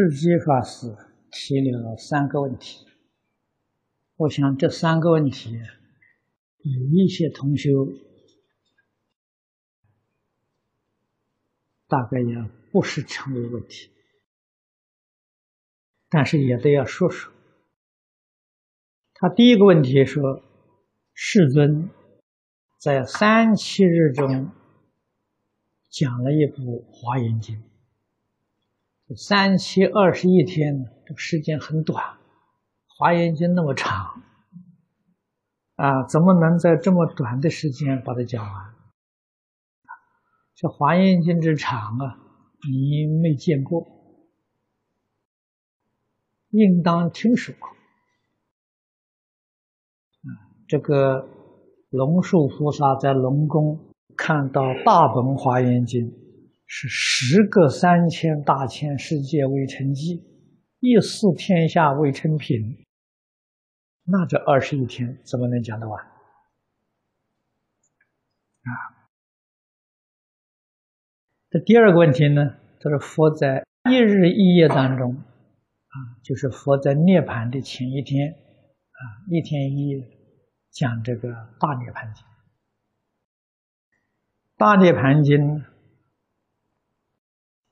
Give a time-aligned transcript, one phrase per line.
[0.00, 0.96] 世基法师
[1.30, 2.86] 提了三个问题，
[4.16, 5.60] 我想这三个问题
[6.62, 7.68] 有一些同学
[11.86, 12.34] 大概也
[12.72, 13.90] 不是成为问题，
[16.08, 17.30] 但是也得要说说。
[19.12, 20.42] 他第一个问题说
[21.12, 21.90] ：“世尊
[22.78, 24.50] 在三七日中
[25.90, 27.56] 讲了一部《华严经》。”
[29.16, 32.04] 三七二十一天，这个时间很短，
[32.86, 34.22] 《华严经》那么长，
[35.74, 38.74] 啊，怎么能在这么短的时间把它讲完？
[40.54, 42.18] 这《华严经》之长啊，
[42.70, 43.84] 你没见过，
[46.50, 47.68] 应当听说过。
[50.68, 51.28] 这个
[51.88, 56.06] 龙树菩萨在龙宫看到大本《华严经》。
[56.72, 60.22] 是十个三千大千世界未成寂，
[60.78, 62.86] 一四天下未成品。
[64.04, 66.00] 那这二十一天怎么能讲得完？
[68.62, 68.70] 啊，
[71.50, 72.54] 这第二个问题呢？
[72.78, 80.08] 就是佛在一日一夜当中，啊，就是佛在涅盘的前一天，啊，一天一夜
[80.70, 82.24] 讲这个大涅盘经。
[84.56, 85.64] 大涅盘经。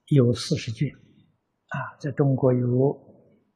[0.08, 2.92] 有四十卷，啊，在中国有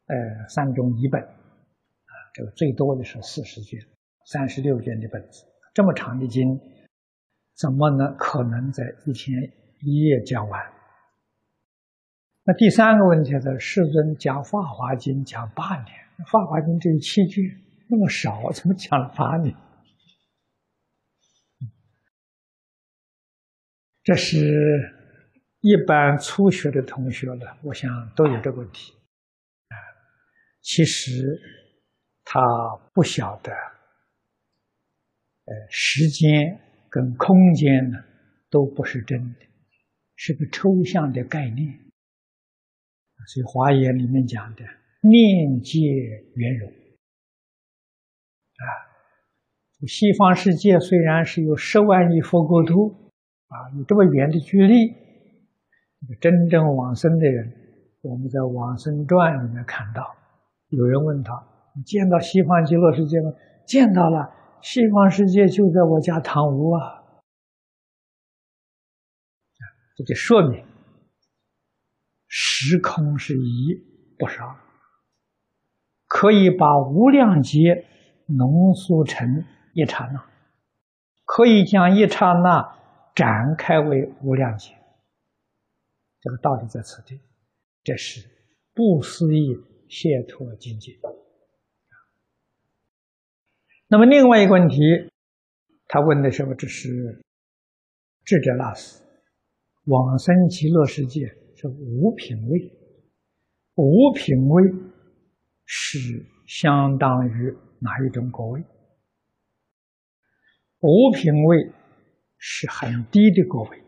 [0.07, 3.81] 呃三种译本，啊，这个最多的是四十卷，
[4.27, 6.61] 三十六卷的本子，这么长的经，
[7.57, 9.35] 怎么能可能在一天
[9.81, 10.61] 一夜讲完？
[12.45, 15.87] 那第三个问题是，世尊讲《法华经》讲八年，
[16.31, 17.43] 《法华经》只有七卷，
[17.89, 19.57] 那么少，怎么讲了八年？
[24.03, 24.99] 这是。
[25.63, 28.93] 一般初学的同学呢，我想都有这个问题，
[29.69, 29.77] 啊，
[30.61, 31.41] 其实
[32.25, 32.41] 他
[32.93, 33.53] 不晓得，
[35.45, 37.99] 呃，时间跟空间呢
[38.51, 39.47] 都不是真的，
[40.17, 41.79] 是个抽象的概念。
[43.29, 44.65] 所以《华严》里面讲的
[45.07, 45.79] “念界
[46.35, 46.69] 圆融”，
[48.59, 48.67] 啊，
[49.87, 53.13] 西方世界虽然是有十万亿佛国土，
[53.47, 55.01] 啊，有这么远的距离。
[56.21, 57.53] 真正往生的人，
[58.03, 60.15] 我们在《往生传》里面看到，
[60.69, 61.33] 有人问他
[61.77, 63.31] ：“你见到西方极乐世界吗？”
[63.67, 64.29] 见到了，
[64.61, 67.03] 西方世界就在我家堂屋啊！
[69.97, 70.65] 这就说明，
[72.27, 73.75] 时空是一，
[74.19, 74.57] 不是二，
[76.09, 77.87] 可以把无量劫
[78.27, 80.25] 浓缩成一刹那，
[81.25, 82.77] 可以将一刹那
[83.15, 84.75] 展开为无量劫。
[86.23, 87.21] 这个道理在此地，
[87.83, 88.21] 这是
[88.73, 89.57] 不思议
[89.89, 90.93] 解脱境界。
[93.89, 94.79] 那么另外一个问题，
[95.89, 97.25] 他问的时候，这是
[98.25, 99.03] 智者大师，
[99.87, 102.73] 往生极乐世界是无品位，
[103.75, 104.73] 无品位
[105.65, 105.99] 是
[106.47, 108.65] 相当于哪一种果位？
[110.79, 111.73] 无品位
[112.39, 113.83] 是很低的果位，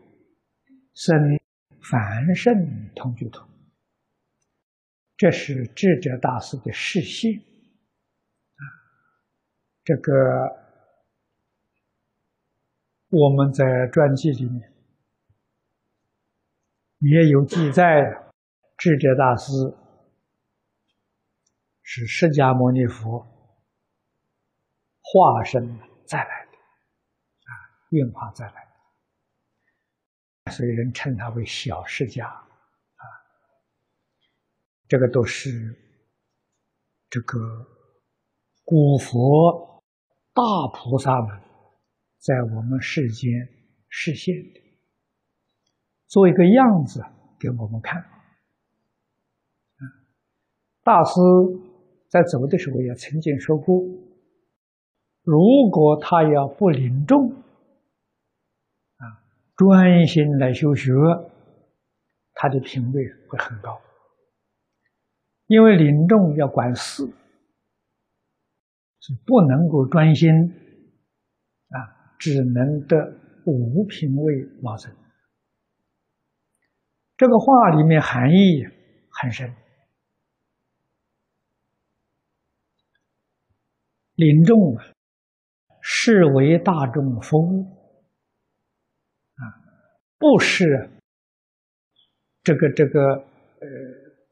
[0.93, 1.39] 生。
[1.89, 3.45] 凡圣同居土，
[5.17, 7.39] 这是智者大师的示现
[8.55, 8.63] 啊。
[9.83, 10.11] 这个
[13.09, 14.73] 我们在传记里面
[16.99, 18.31] 也有记载，
[18.77, 19.51] 智者大师
[21.83, 23.19] 是释迦牟尼佛
[25.01, 27.51] 化身再来的啊，
[27.89, 28.74] 运化再来。
[30.51, 33.03] 所以人称他为小释迦，啊，
[34.87, 35.75] 这个都是
[37.09, 37.39] 这个
[38.63, 39.83] 古佛
[40.33, 41.41] 大菩萨们
[42.19, 43.31] 在我们世间
[43.89, 44.61] 实现的，
[46.07, 47.03] 做一个样子
[47.39, 48.05] 给我们看。
[50.83, 51.19] 大师
[52.07, 53.81] 在走的时候也曾经说过，
[55.23, 55.39] 如
[55.71, 57.44] 果他要不领众。
[59.55, 60.91] 专心来修学，
[62.33, 63.81] 他的品位会很高。
[65.47, 67.05] 因为领众要管事，
[68.99, 70.29] 是不能够专心
[71.69, 71.77] 啊，
[72.17, 72.97] 只能得
[73.45, 74.91] 无品位往生。
[77.15, 78.65] 这个话里面含义
[79.09, 79.55] 很深，
[84.15, 84.83] 领众啊，
[85.79, 87.84] 是为大众服务。
[90.27, 90.89] 不是
[92.41, 93.67] 这个这个呃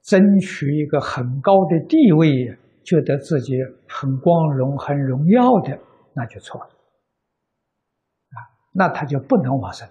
[0.01, 3.53] 争取一个很高的地位，觉得自己
[3.87, 5.79] 很光荣、很荣耀的，
[6.15, 6.65] 那就错了。
[6.65, 8.37] 啊，
[8.73, 9.87] 那他就不能往生，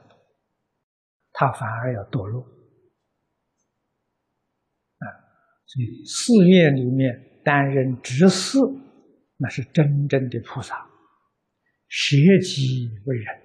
[1.31, 2.43] 他反而要堕落。
[4.99, 5.07] 啊，
[5.67, 7.15] 所以寺院里面
[7.45, 8.59] 担任执事，
[9.37, 10.85] 那是真正的菩萨，
[11.87, 13.42] 舍己为人。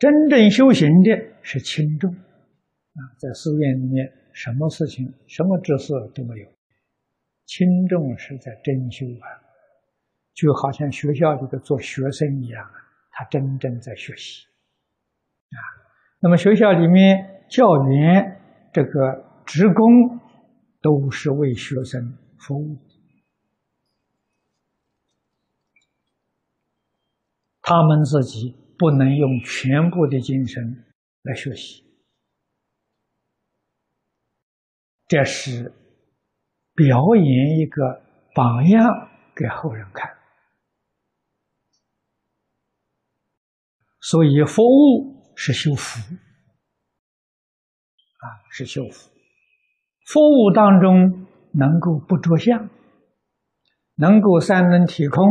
[0.00, 1.10] 真正修行的
[1.42, 2.10] 是轻重。
[2.10, 6.48] 啊，在寺院里面，什么事情、什么知识都没有，
[7.44, 9.28] 轻重是在真修啊，
[10.32, 12.72] 就好像学校里的做学生一样啊，
[13.10, 14.46] 他真正在学习
[15.50, 15.58] 啊。
[16.20, 18.40] 那么学校里面教员、
[18.72, 20.18] 这个职工，
[20.80, 22.78] 都是为学生服务，
[27.60, 30.86] 他们自己不能用全部的精神
[31.20, 31.84] 来学习。
[35.06, 35.70] 这是
[36.74, 38.02] 表演一个
[38.34, 40.16] 榜样给后人看，
[44.00, 46.00] 所以服务是修福
[48.16, 49.10] 啊，是修福。
[50.06, 52.70] 服务当中能够不着相，
[53.96, 55.22] 能够三轮体空，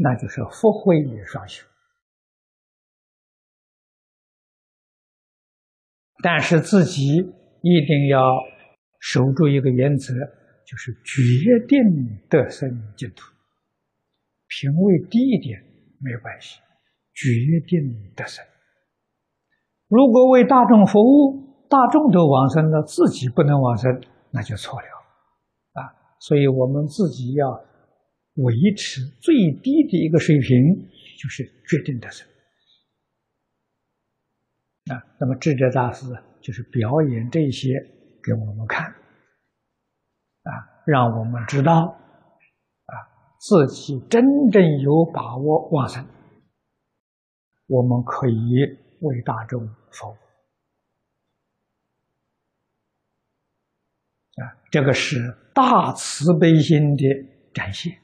[0.00, 1.66] 那就是福慧双修。
[6.24, 7.18] 但是自己
[7.60, 8.18] 一定要。
[9.06, 10.14] 守住一个原则，
[10.64, 11.20] 就是决
[11.68, 11.76] 定
[12.30, 12.66] 得生
[12.96, 13.30] 净土。
[14.48, 15.60] 品位低一点
[16.00, 16.58] 没关系，
[17.12, 17.28] 决
[17.68, 17.84] 定
[18.16, 18.42] 得生。
[19.88, 24.00] 如果为大众服务，大众都往生了，自己不能往生，
[24.30, 24.86] 那就错了
[25.74, 25.92] 啊！
[26.20, 27.50] 所以我们自己要
[28.36, 30.48] 维持最低的一个水平，
[31.20, 32.26] 就是决定得生
[34.92, 35.02] 啊。
[35.18, 36.06] 那么智者大师
[36.40, 37.90] 就是表演这些。
[38.26, 38.86] 给我们看，
[40.44, 40.50] 啊，
[40.86, 41.94] 让我们知道，
[42.86, 42.94] 啊，
[43.38, 46.02] 自己真正有把握往生，
[47.66, 48.64] 我们可以
[49.02, 49.60] 为大众
[49.90, 50.16] 服务，
[54.40, 57.04] 啊，这个是大慈悲心的
[57.52, 58.03] 展现。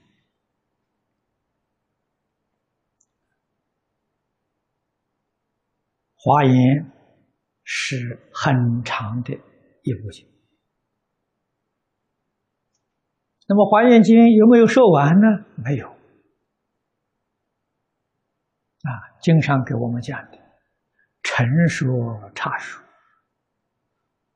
[6.23, 6.55] 华严
[7.65, 9.39] 是很长的。
[9.83, 10.29] 一部经，
[13.49, 15.27] 那么《华严经》有没有说完呢？
[15.57, 15.89] 没有。
[15.89, 15.97] 啊，
[19.23, 20.37] 经常给我们讲的，
[21.23, 22.85] 陈说差说，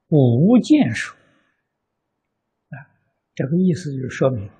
[0.08, 1.14] 无见说。
[1.14, 2.80] 啊，
[3.34, 4.48] 这个意思就是说明，《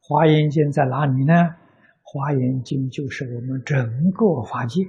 [0.00, 1.32] 华严经》在哪里呢？
[2.02, 4.82] 《华严经》就是我们整个法界。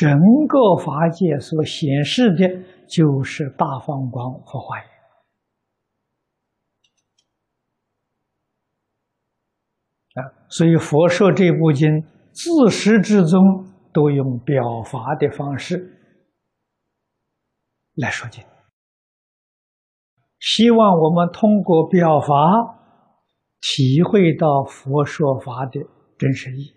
[0.00, 0.08] 整
[0.48, 2.48] 个法界所显示的，
[2.88, 4.86] 就是大放光佛华严
[10.14, 10.24] 啊。
[10.48, 12.00] 所以佛说这部经，
[12.32, 15.76] 自始至终都用表法的方式
[17.96, 18.42] 来说经，
[20.38, 22.26] 希望我们通过表法
[23.60, 25.78] 体会到佛说法的
[26.16, 26.70] 真实意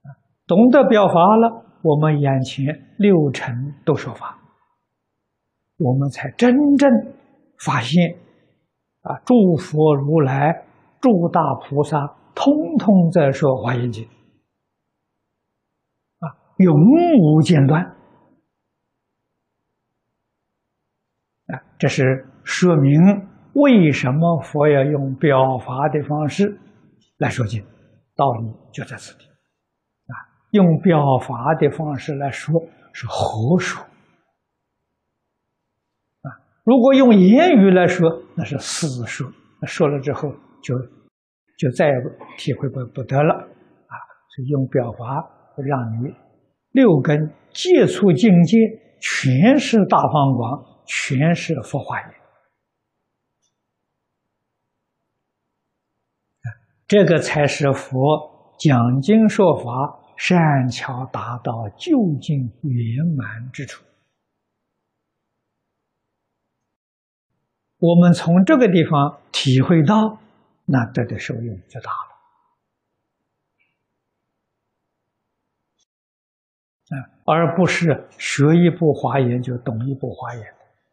[0.00, 0.08] 啊，
[0.46, 1.60] 懂得表法了。
[1.84, 2.64] 我们眼前
[2.96, 4.38] 六尘都说法，
[5.76, 6.90] 我们才真正
[7.58, 8.16] 发现
[9.02, 9.20] 啊！
[9.26, 10.64] 诸佛如来、
[11.02, 14.02] 诸大菩萨，通通在说《华严经》
[16.20, 16.74] 啊，永
[17.20, 17.84] 无间断
[21.48, 21.60] 啊！
[21.78, 22.98] 这是说明
[23.52, 26.58] 为什么佛要用表法的方式
[27.18, 27.62] 来说经，
[28.16, 29.33] 道理就在此地。
[30.54, 33.82] 用表法的方式来说是和说
[36.22, 36.30] 啊，
[36.62, 39.28] 如果用言语来说，那是死说。
[39.66, 40.30] 说了之后
[40.62, 40.78] 就
[41.58, 41.92] 就再也
[42.38, 43.94] 体会不不得了啊。
[44.28, 46.14] 所以用表法让你
[46.70, 48.56] 六根接触境界
[49.00, 52.10] 全是大方光，全是佛化言
[56.86, 60.03] 这个才是佛讲经说法。
[60.16, 63.84] 善巧达到究竟圆满之处，
[67.78, 70.18] 我们从这个地方体会到，
[70.64, 72.14] 那得的受用就大了。
[76.90, 76.94] 啊，
[77.24, 80.42] 而不是学一部华严就懂一部华严，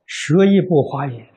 [0.07, 1.29] 学一部华严，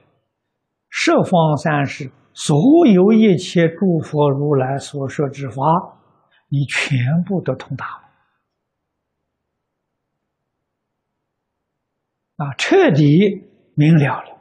[0.89, 6.01] 十方三世所有一切诸佛如来所说之法。
[6.49, 7.85] 你全部都通达
[12.37, 13.43] 了，啊，彻底
[13.75, 14.35] 明了了。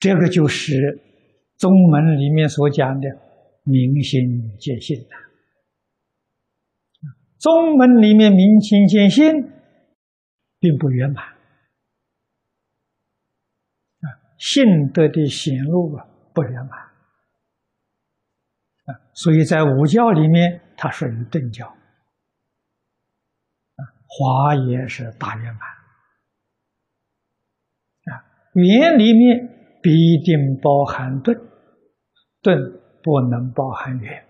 [0.00, 1.00] 这个就是
[1.56, 3.08] 宗门里面所讲的
[3.64, 5.08] 明心见性的。
[7.36, 9.24] 宗门里面明心见性
[10.58, 11.37] 并不圆满，
[14.38, 16.78] 性德的显露啊不圆满。
[18.86, 21.66] 啊，所以在五教里面，它属于正教。
[21.66, 21.76] 啊，
[24.06, 25.60] 华严是大圆满。
[28.14, 29.90] 啊，圆里面必
[30.24, 31.36] 定包含顿，
[32.40, 32.56] 顿
[33.02, 34.24] 不能包含圆。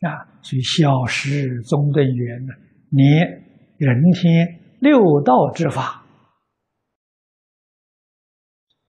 [0.00, 2.52] 啊，所以小时中等圆呢，
[2.90, 3.26] 连
[3.78, 6.01] 人天六道之法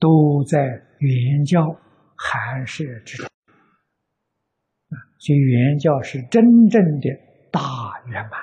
[0.03, 0.59] 都在
[0.99, 1.63] 圆教
[2.17, 3.25] 含摄之中。
[4.89, 7.09] 啊，所以圆教是真正的
[7.49, 8.37] 大圆满。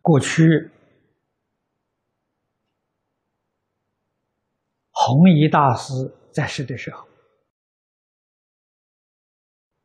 [0.00, 0.42] 过去
[4.90, 5.92] 弘一大师
[6.32, 7.06] 在世的时候。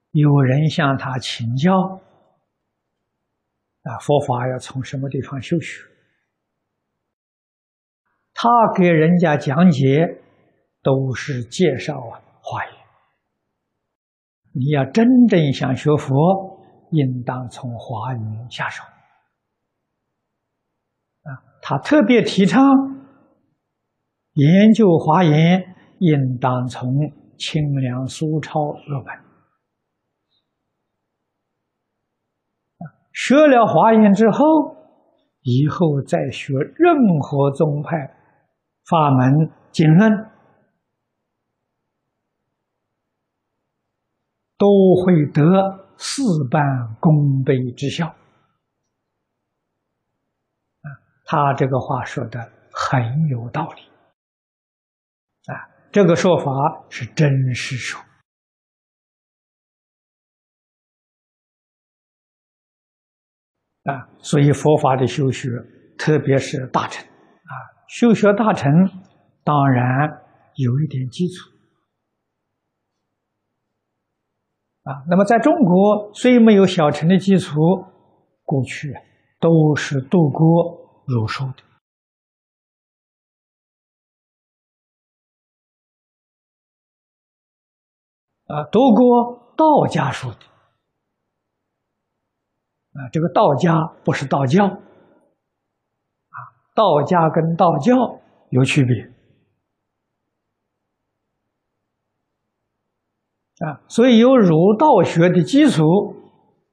[0.10, 1.72] 有人向他请教，
[3.84, 5.92] 啊，佛法要从什么地方修学？
[8.43, 10.05] 他给人家讲解，
[10.81, 12.73] 都是介绍啊，华严。
[14.51, 16.59] 你要真正想学佛，
[16.91, 18.83] 应当从华严下手。
[21.23, 22.62] 啊，他特别提倡
[24.33, 25.63] 研究华严，
[26.00, 26.91] 应当从
[27.38, 29.15] 清凉苏超入门。
[33.13, 34.43] 学了华严之后，
[35.43, 38.19] 以后再学任何宗派
[38.86, 40.12] 法门经论，
[44.58, 44.68] 都
[45.04, 45.42] 会得
[45.98, 46.22] 事
[46.52, 46.62] 半
[47.00, 48.08] 功倍之效。
[50.82, 50.88] 啊，
[51.25, 52.40] 他这个话说的
[52.72, 53.82] 很有道理。
[55.52, 56.52] 啊，这个说法
[56.90, 58.02] 是真实说。
[63.84, 65.50] 啊，所以佛法的修学，
[65.98, 67.06] 特别是大乘，
[67.95, 68.89] 修学大成，
[69.43, 71.47] 当然有一点基础，
[74.81, 77.53] 啊，那么在中国虽没有小乘的基础，
[78.41, 78.95] 过去
[79.39, 81.63] 都是度过儒术的，
[88.55, 90.38] 啊，读过道家书的。
[92.93, 94.81] 啊，这个道家不是道教，
[96.74, 97.94] 道家跟道教
[98.50, 99.03] 有区别，
[103.68, 105.84] 啊，所以有儒道学的基础，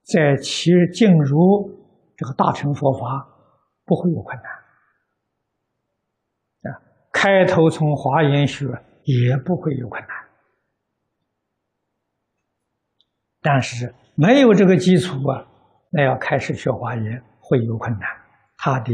[0.02, 1.71] 在其进入
[2.16, 3.28] 这个大乘佛法
[3.85, 4.45] 不会有困难，
[6.73, 6.80] 啊，
[7.12, 8.66] 开头从华严学
[9.04, 10.11] 也不会有困难，
[13.42, 15.47] 但是没有这个基础啊。
[15.92, 18.09] 那要开始学华严会有困难，
[18.57, 18.92] 他的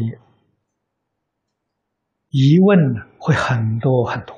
[2.38, 4.34] 疑问呢会很多很多。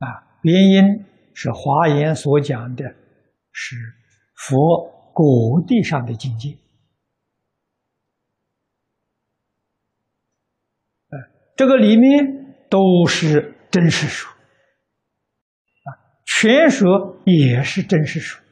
[0.00, 0.06] 啊，
[0.42, 2.84] 原因是华严所讲的
[3.52, 3.74] 是
[4.34, 6.58] 佛果地上的境界，
[11.56, 15.88] 这个里面都是真实说啊，
[16.26, 18.42] 全说也是真实说。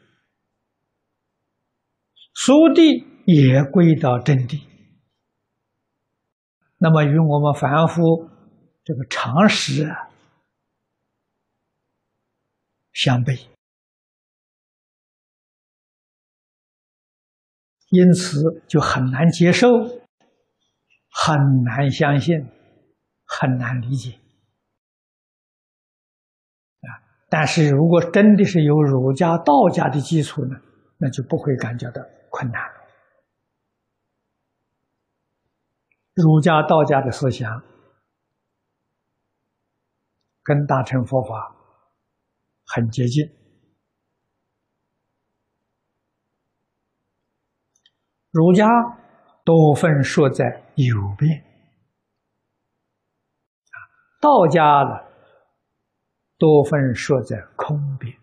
[2.33, 4.63] 苏地也归到真谛，
[6.83, 8.31] 那么与我们凡夫
[8.83, 10.09] 这个常识啊
[12.95, 13.39] 相悖，
[17.91, 19.69] 因此就很难接受，
[21.11, 22.49] 很难相信，
[23.27, 24.13] 很难理解
[26.81, 26.89] 啊！
[27.29, 30.57] 但是如果真的是有儒家、道家的基础呢，
[30.97, 32.03] 那就不会感觉到。
[32.31, 32.80] 困难。
[36.23, 37.63] 儒家、道家的思想
[40.43, 41.57] 跟大乘佛法
[42.67, 43.25] 很接近。
[48.31, 48.67] 儒家
[49.45, 50.45] 多分说在
[50.77, 51.45] 有边，
[54.21, 55.01] 道家呢
[56.39, 58.17] 多分说在空边。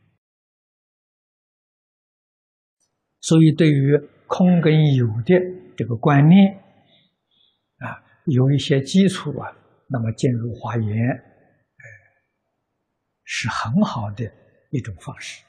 [3.20, 5.36] 所以，对于空跟有的
[5.75, 6.63] 这个观念，
[8.28, 9.56] 有一些基础啊，
[9.88, 11.84] 那么进入华严，呃，
[13.24, 14.30] 是很好的
[14.70, 15.44] 一种方式。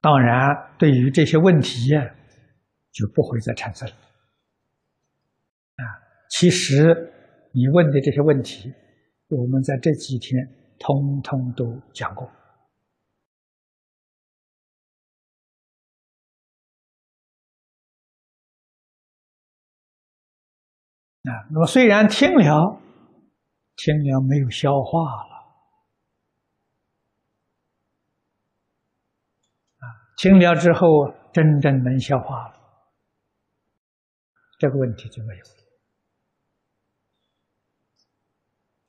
[0.00, 1.90] 当然，对于这些问题
[2.92, 3.94] 就不会再产生了。
[5.76, 5.82] 啊，
[6.30, 7.10] 其实
[7.52, 8.72] 你问的这些问题，
[9.28, 10.46] 我们在这几天
[10.78, 12.30] 通通都讲过。
[21.24, 22.80] 啊，那么虽然听了，
[23.76, 25.34] 听了没有消化了，
[29.76, 29.84] 啊，
[30.16, 30.88] 听了之后
[31.30, 32.54] 真正能消化了，
[34.58, 35.50] 这个问题就没有了，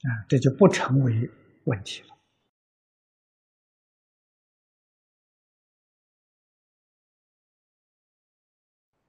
[0.03, 1.29] 啊，这就不成为
[1.65, 2.17] 问题了。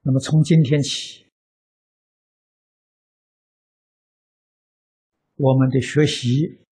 [0.01, 1.21] 那么从今天起。
[5.43, 6.67] 我们的学习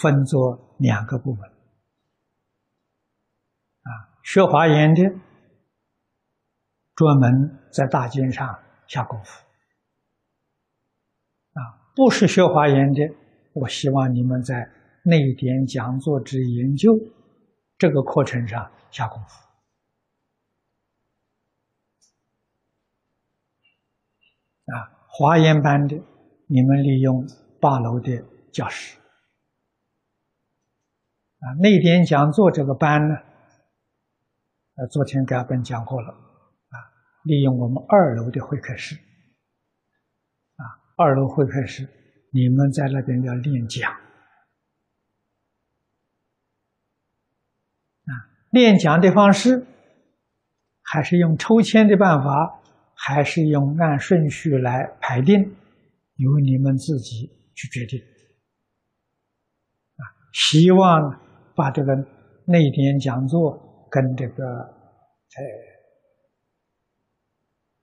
[0.00, 1.48] 分作两个部分，
[3.82, 5.02] 啊，学华严的
[6.96, 9.46] 专门在大经上下功夫，
[11.94, 13.14] 不是学华严的，
[13.52, 14.70] 我希望你们在
[15.04, 16.98] 内典讲座之研究
[17.76, 19.42] 这个课程上下功夫，
[24.72, 24.98] 啊。
[25.14, 25.94] 华严班的，
[26.46, 27.26] 你们利用
[27.60, 28.96] 八楼的教室
[31.40, 31.52] 啊。
[31.60, 33.14] 内典讲座这个班呢，
[34.76, 36.76] 呃，昨天给阿本讲过了啊。
[37.24, 38.96] 利用我们二楼的会客室，
[41.02, 41.88] 二楼会客室，
[42.30, 43.90] 你们在那边要练讲
[48.06, 48.12] 啊。
[48.50, 49.66] 练讲的方式
[50.82, 52.60] 还是用抽签的办法。
[53.04, 55.34] 还是用按顺序来排定，
[56.14, 57.98] 由你们自己去决定。
[59.96, 61.18] 啊，希望
[61.56, 61.96] 把这个
[62.46, 65.42] 内点讲座跟这个呃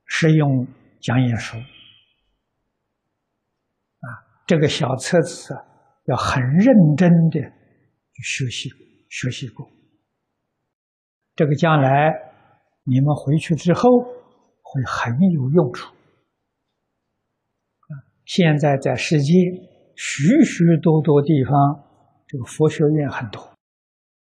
[0.05, 0.65] 使用
[1.01, 1.58] 讲演书，
[4.49, 5.53] 这个小册子
[6.05, 8.69] 要很认真的去学习
[9.07, 9.69] 学习过。
[11.35, 12.12] 这个将来
[12.83, 14.17] 你们回去之后。
[14.71, 15.91] 会很有用处！
[18.23, 19.33] 现在在世界
[19.95, 21.83] 许许多多地方，
[22.27, 23.51] 这个佛学院很多，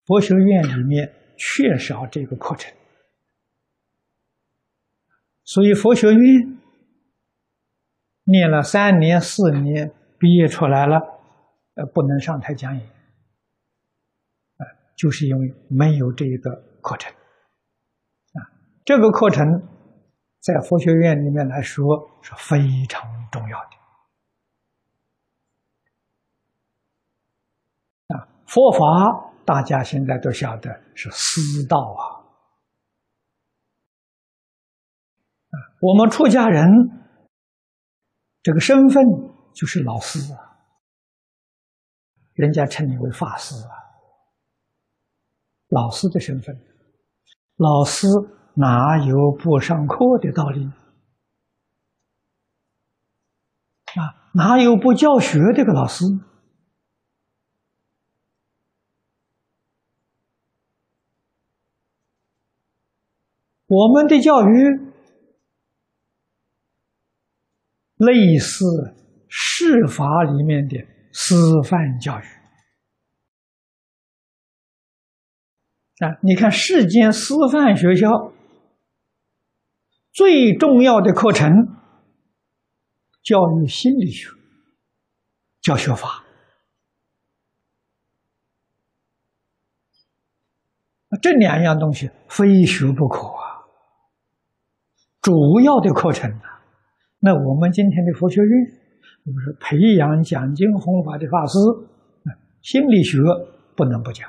[0.04, 2.74] 佛学院里面缺少这个课程，
[5.44, 6.58] 所以佛学院
[8.24, 10.96] 念了三年四年，毕业出来了，
[11.74, 14.62] 呃，不能上台讲演，啊，
[14.96, 18.38] 就是因为没有这一个课程啊，
[18.84, 19.44] 这个课程。
[20.44, 21.84] 在佛学院里面来说
[22.20, 22.58] 是非
[22.88, 23.70] 常重要的
[28.16, 28.26] 啊！
[28.44, 32.02] 佛法大家现在都晓得是师道啊！
[35.46, 36.68] 啊，我们出家人
[38.42, 39.04] 这个身份
[39.54, 40.58] 就是老师啊，
[42.34, 43.70] 人家称你为法师啊，
[45.68, 46.54] 老师的身份，
[47.56, 48.06] 老师。
[48.54, 50.66] 哪有不上课的道理？
[53.98, 56.04] 啊，哪有不教学的个老师？
[63.68, 64.92] 我们的教育
[67.96, 68.94] 类似
[69.34, 70.76] 释法里面的
[71.10, 72.24] 师范教育。
[76.04, 78.34] 啊，你看世间师范学校。
[80.12, 81.50] 最重要的课程，
[83.22, 84.28] 教育心理学、
[85.62, 86.22] 教学法，
[91.22, 93.64] 这两样东西非学不可啊。
[95.22, 96.60] 主要的课程啊，
[97.20, 98.81] 那我们今天的佛学院，
[99.24, 101.58] 我们是培养讲经弘法的法师，
[102.60, 103.18] 心理学
[103.76, 104.28] 不能不讲。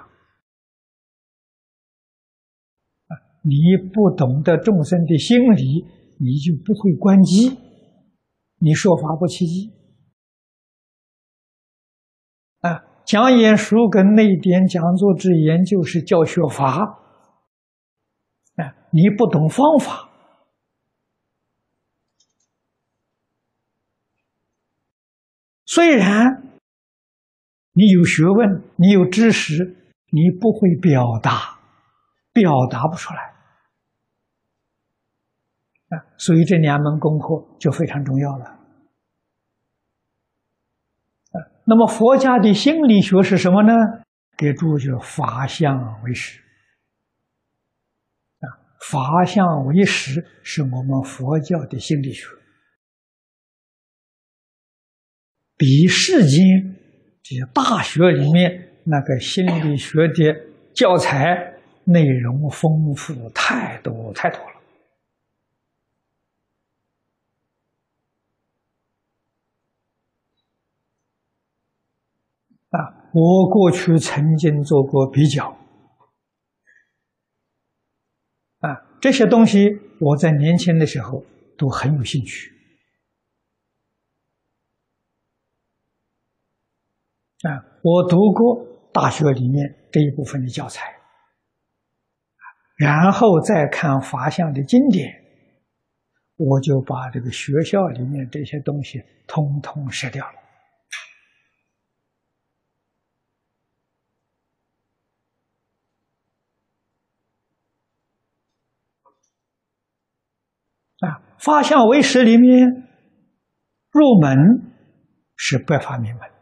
[3.42, 3.56] 你
[3.92, 5.84] 不懂得众生的心理，
[6.20, 7.58] 你就不会关机，
[8.60, 9.74] 你说法不起机。
[12.62, 16.80] 啊，讲演书跟内典讲座之研究是教学法，
[18.56, 20.10] 啊，你不懂方法，
[25.74, 26.44] 虽然
[27.72, 29.76] 你有学问，你有知识，
[30.12, 31.58] 你不会表达，
[32.32, 33.34] 表达不出来。
[36.16, 38.46] 所以这两门功课就非常重要了。
[41.32, 43.74] 啊，那么佛家的心理学是什么呢？
[44.38, 46.40] 给诸就法相为实
[48.42, 48.46] 啊，
[48.80, 52.28] 法相为实是我们佛教的心理学，
[55.58, 56.76] 比世间
[57.22, 60.36] 这些大学里面那个心理学的
[60.74, 61.54] 教材
[61.86, 64.54] 内容丰富太多太多了。
[72.70, 75.56] 啊，我过去曾经做过比较，
[78.62, 81.24] 啊，这些东西我在年轻的时候
[81.56, 82.52] 都很有兴趣，
[87.44, 90.96] 啊，我读过大学里面这一部分的教材，
[92.78, 95.14] 然后再看法相的经典，
[96.38, 100.40] 我就把这个学校里面这些东西通通舍掉了。
[111.00, 112.88] 啊，法相为识里面
[113.92, 114.38] 入门
[115.36, 116.33] 是百法明门，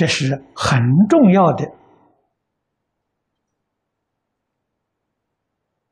[0.00, 1.62] 这是很重要的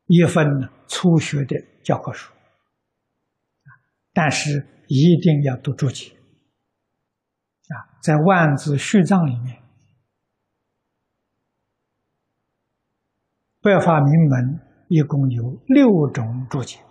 [0.07, 0.47] 一份
[0.87, 2.33] 初学的教科书，
[4.14, 6.16] 但是一定要读注解
[7.68, 9.62] 啊，在万字序藏里面。
[13.61, 16.83] 百法明门一共有六种注解，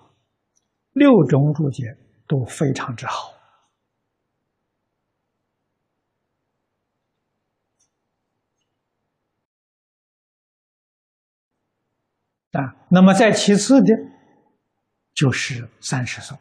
[0.91, 3.33] 六种注解都非常之好
[12.51, 12.76] 啊。
[12.89, 13.87] 那么再其次的，
[15.13, 16.37] 就是三十颂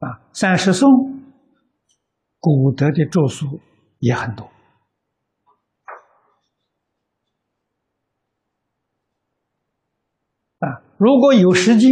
[0.00, 0.88] 啊，三十颂
[2.38, 3.60] 古德的著述。
[4.04, 4.46] 也很多
[10.58, 10.82] 啊！
[10.98, 11.88] 如果有时间、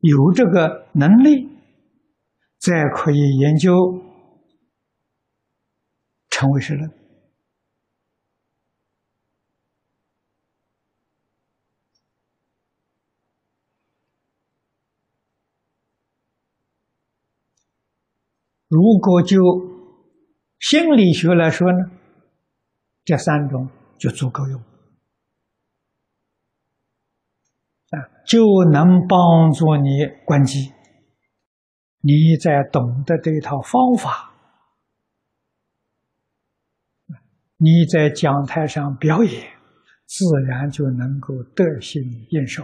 [0.00, 1.50] 有这个能力，
[2.56, 3.70] 再可以研究
[6.36, 6.90] 成为实论。
[18.68, 19.38] 如果就
[20.58, 21.78] 心理学来说呢，
[23.02, 24.60] 这三种就足够用
[27.92, 27.96] 啊，
[28.26, 30.70] 就能帮助你关机。
[32.00, 34.35] 你在懂得这一套方法，
[37.58, 39.50] 你在讲台上表演，
[40.04, 42.62] 自然就能够得心应手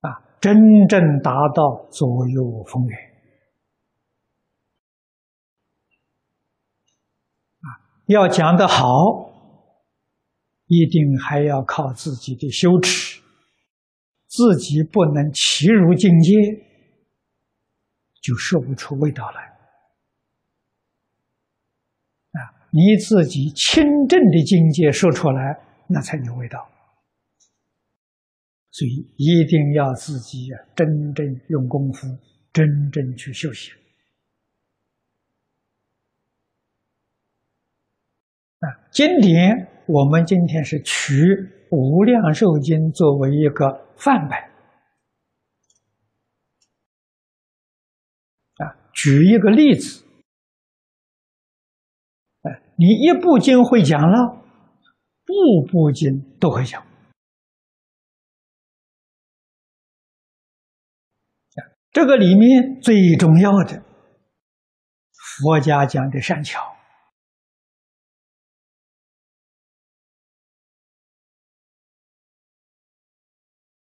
[0.00, 2.98] 啊，真正达到左右逢源。
[7.60, 7.66] 啊
[8.06, 8.84] 要讲得好，
[10.66, 13.20] 一定还要靠自己的修持，
[14.26, 16.32] 自己不能齐入境界，
[18.20, 19.42] 就说不出味道来。
[22.30, 25.58] 啊，你自己清正的境界说出来，
[25.88, 26.68] 那才有味道。
[28.70, 32.06] 所以一定要自己呀，真正用功夫，
[32.52, 33.72] 真正去修行。
[38.58, 41.14] 啊，经典我们今天是取
[41.70, 44.38] 《无量寿经》作为一个范本。
[48.66, 50.04] 啊，举一个例子，
[52.78, 54.42] 你一部经会讲了，
[55.24, 56.84] 步步经都会讲。
[61.90, 63.82] 这个里面最重要的，
[65.40, 66.76] 佛家讲的善巧。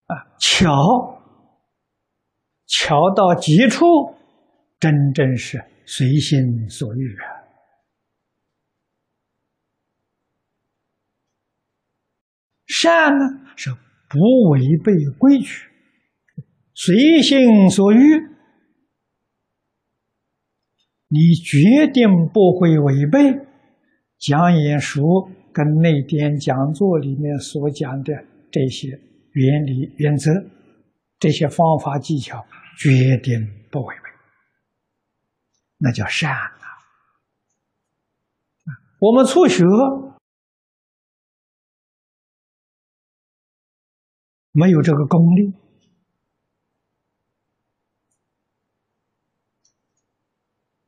[0.05, 0.69] 啊，巧，
[2.67, 3.83] 巧到极处，
[4.79, 7.36] 真正是随心所欲啊！
[12.67, 13.25] 善呢，
[13.55, 13.71] 是
[14.07, 14.19] 不
[14.51, 15.67] 违背规矩，
[16.73, 18.21] 随心所欲，
[21.07, 23.47] 你决定不会违背
[24.19, 25.01] 讲演书
[25.51, 28.13] 跟那点讲座里面所讲的
[28.51, 28.99] 这些。
[29.33, 30.31] 原理、原则，
[31.19, 32.43] 这些方法技巧，
[32.79, 34.09] 决定不违背，
[35.77, 36.65] 那叫善啊！
[38.99, 39.63] 我们初学，
[44.59, 45.53] 没有这个功力。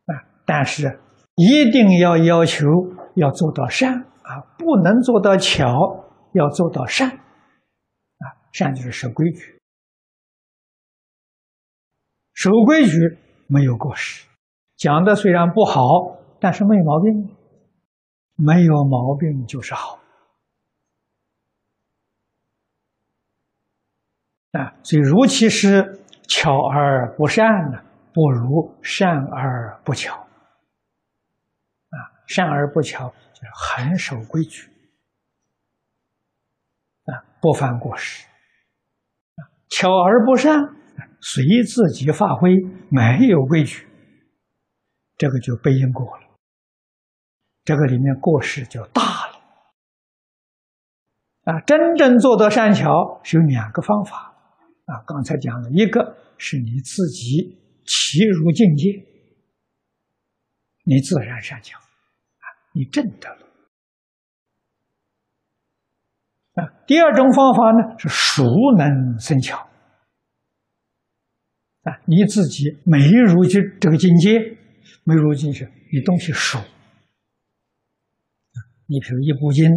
[0.05, 0.99] 啊，但是
[1.35, 2.65] 一定要要求
[3.13, 5.67] 要做到善啊，不能做到巧，
[6.33, 9.61] 要做到善啊，善就是守规矩，
[12.33, 12.97] 守规矩
[13.45, 14.25] 没有过失，
[14.77, 15.79] 讲的虽然不好，
[16.39, 17.37] 但是没有毛病，
[18.35, 19.98] 没有毛病就是好。
[24.51, 27.79] 啊，所以如其是巧而不善呢，
[28.13, 30.15] 不如善而不巧。
[30.15, 34.67] 啊，善而不巧，就是很守规矩，
[37.05, 38.25] 啊，不犯过失。
[39.69, 40.51] 巧而不善，
[41.21, 42.55] 随自己发挥，
[42.89, 43.87] 没有规矩，
[45.15, 46.23] 这个就背因果了。
[47.63, 49.39] 这个里面过失就大了。
[51.43, 54.28] 啊，真正做到善巧，是有两个方法。
[54.89, 58.87] 啊，刚才讲了一个是你自己其如境界，
[60.83, 63.45] 你自然善巧，啊，你证得了。
[66.55, 68.43] 啊，第二种方法呢是熟
[68.75, 69.59] 能生巧，
[71.83, 74.57] 啊，你自己没入这这个境界，
[75.03, 76.59] 没入进去，你东西熟。
[78.87, 79.69] 你比如一部经，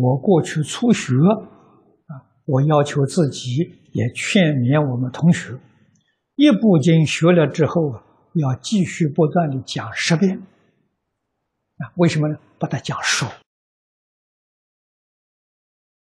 [0.00, 1.12] 我过去初学，
[2.46, 3.82] 我要求自己。
[3.96, 5.58] 也劝勉我们同学，
[6.34, 7.98] 一部经学了之后，
[8.34, 10.36] 要继续不断的讲十遍。
[11.78, 12.38] 啊，为什么呢？
[12.58, 13.24] 把它讲熟。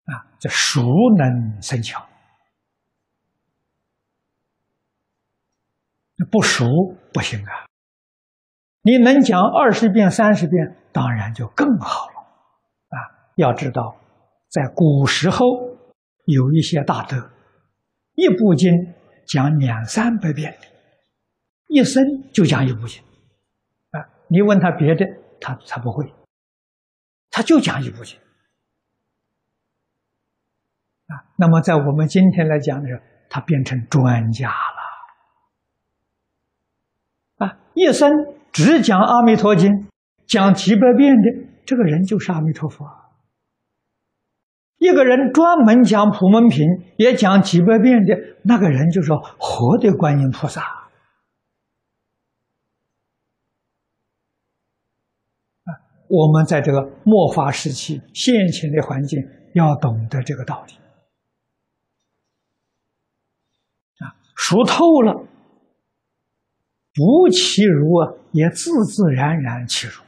[0.05, 0.81] 啊，这熟
[1.17, 2.07] 能生巧，
[6.31, 6.65] 不熟
[7.11, 7.67] 不行啊。
[8.83, 12.21] 你能讲二十遍、三十遍，当然就更好了。
[12.87, 12.95] 啊，
[13.35, 13.97] 要知道，
[14.49, 15.72] 在古时候
[16.25, 17.31] 有一些大德。
[18.15, 18.71] 一部经
[19.25, 20.55] 讲两三百遍，
[21.67, 23.01] 一生就讲一部经，
[23.89, 24.05] 啊！
[24.27, 25.03] 你问他别的，
[25.41, 26.13] 他他不会，
[27.31, 28.19] 他就讲一部经，
[31.07, 31.25] 啊！
[31.37, 34.49] 那么在我们今天来讲的时候，他变成专家
[37.39, 37.57] 了，啊！
[37.73, 38.11] 一生
[38.51, 39.87] 只讲阿弥陀经，
[40.27, 42.85] 讲几百遍的这个人就是阿弥陀佛。
[44.83, 46.59] 一个人专门讲普门品，
[46.97, 50.61] 也讲几百遍的那个人，就说活的观音菩萨。
[55.63, 55.71] 啊，
[56.09, 59.21] 我们在这个末法时期现前的环境，
[59.53, 60.73] 要懂得这个道理。
[64.03, 65.13] 啊，熟透了，
[66.93, 70.03] 不其如啊，也自自然然其如。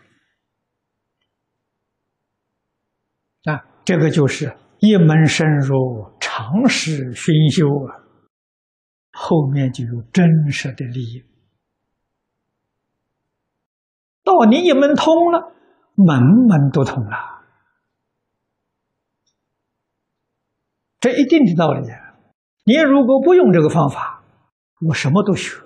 [3.50, 4.54] 啊，这个就是。
[4.86, 8.06] 一门深入，长时熏修啊，
[9.12, 11.24] 后面就有真实的利益。
[14.24, 15.54] 到你一门通了，
[15.96, 17.18] 门门都通了，
[21.00, 21.82] 这一定的道理。
[22.66, 24.24] 你如果不用这个方法，
[24.88, 25.62] 我什么都学，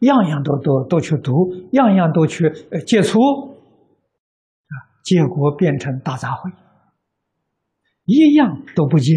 [0.00, 1.32] 样样都都都去读，
[1.72, 6.52] 样样都去呃接触，啊，结果变成大杂烩。
[8.10, 9.14] 一样都不精，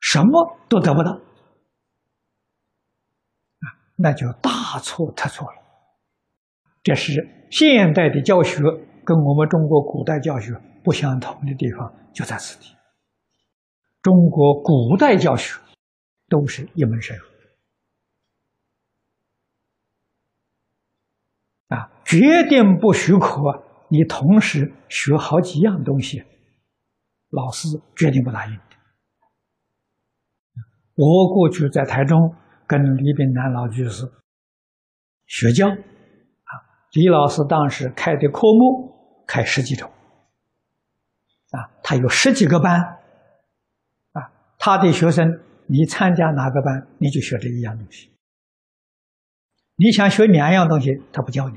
[0.00, 1.20] 什么都得不到，啊，
[3.96, 5.58] 那就大错特错了。
[6.82, 8.62] 这是现代的教学
[9.04, 12.74] 跟我们中国古代教学不相同的地方，就在此地。
[14.00, 15.60] 中国古代教学
[16.28, 17.24] 都是一门深入，
[21.68, 23.42] 啊，决定不许可
[23.90, 26.24] 你同时学好几样东西。
[27.30, 28.62] 老师决定不答应的。
[30.94, 32.34] 我过去在台中
[32.66, 34.04] 跟李炳南老居士
[35.26, 36.52] 学教，啊，
[36.92, 39.88] 李老师当时开的科目开十几种，
[41.50, 42.80] 啊，他有十几个班，
[44.12, 48.10] 啊，他的学生你参加哪个班，你就学这一样东西。
[49.76, 51.56] 你想学两样东西，他不教你，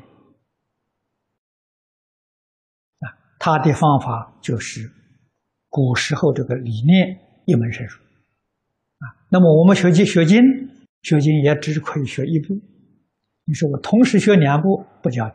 [3.00, 5.01] 啊，他的方法就是。
[5.72, 10.38] 古时候这个理念一门深入，啊，那么我们学经学经
[11.02, 12.60] 学经也只可以学一部。
[13.46, 15.32] 你说我同时学两部不教你，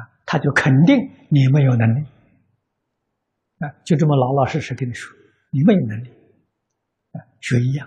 [0.00, 0.96] 啊，他就肯定
[1.28, 2.00] 你没有能力，
[3.58, 5.14] 啊，就这么老老实实跟你说，
[5.52, 6.08] 你没有能力，
[7.12, 7.86] 啊，学一样，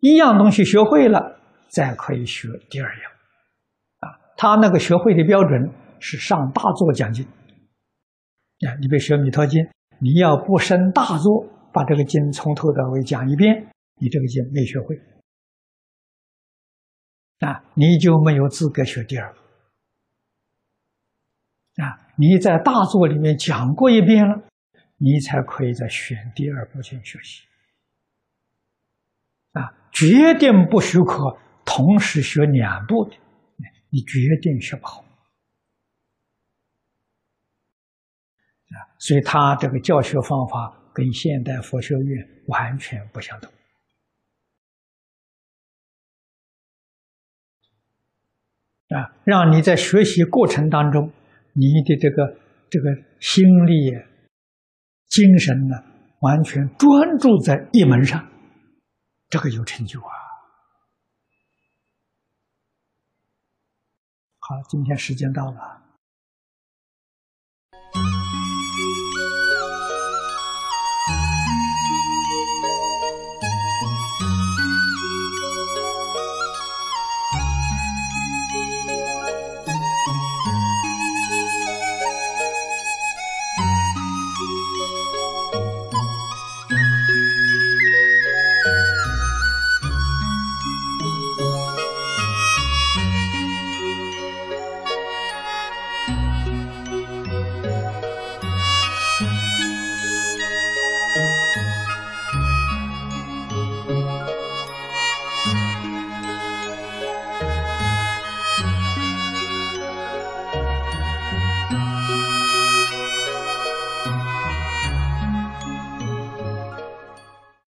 [0.00, 3.12] 一样东西学会了，再可以学第二样，
[4.00, 5.70] 啊，他那个学会的标准
[6.00, 9.62] 是上大座讲经，啊，你别学《弥陀经》。
[9.98, 14.96] 你要不生大作，把这个经从头到尾讲一遍，你这个经没学会，
[17.40, 19.40] 啊，你就没有资格学第二个。
[21.82, 24.42] 啊，你在大作里面讲过一遍了，
[24.96, 27.42] 你才可以再选第二部经学习。
[29.52, 33.16] 啊，决定不许可同时学两部的，
[33.90, 35.05] 你决定学不好。
[38.74, 43.52] 啊，所以他这个教学方法跟现代佛学院完全不相同。
[48.88, 51.12] 啊，让你在学习过程当中。
[51.58, 53.90] 你的这个这个心力、
[55.08, 55.74] 精神呢，
[56.20, 58.28] 完全专注在一门上，
[59.30, 60.12] 这个有成就啊！
[64.38, 65.85] 好，今天时间到了。